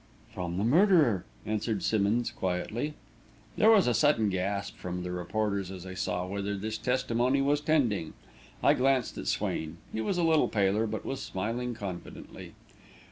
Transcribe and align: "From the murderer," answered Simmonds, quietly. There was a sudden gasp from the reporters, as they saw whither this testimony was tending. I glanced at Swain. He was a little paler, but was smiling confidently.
"From 0.33 0.57
the 0.57 0.63
murderer," 0.63 1.25
answered 1.45 1.83
Simmonds, 1.83 2.31
quietly. 2.31 2.95
There 3.55 3.69
was 3.69 3.85
a 3.85 3.93
sudden 3.93 4.29
gasp 4.29 4.75
from 4.77 5.03
the 5.03 5.11
reporters, 5.11 5.69
as 5.69 5.83
they 5.83 5.93
saw 5.93 6.25
whither 6.25 6.57
this 6.57 6.79
testimony 6.79 7.39
was 7.39 7.61
tending. 7.61 8.13
I 8.63 8.73
glanced 8.73 9.19
at 9.19 9.27
Swain. 9.27 9.77
He 9.93 10.01
was 10.01 10.17
a 10.17 10.23
little 10.23 10.47
paler, 10.49 10.87
but 10.87 11.05
was 11.05 11.21
smiling 11.21 11.75
confidently. 11.75 12.55